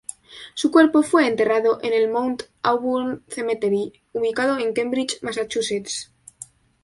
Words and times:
Su 0.55 0.71
cuerpo 0.71 1.03
fue 1.03 1.27
enterrado 1.27 1.77
en 1.83 1.93
el 1.93 2.09
Mount 2.09 2.41
Auburn 2.63 3.23
Cemetery, 3.27 3.93
ubicado 4.13 4.57
en 4.57 4.73
Cambridge, 4.73 5.19
Massachusetts. 5.21 6.11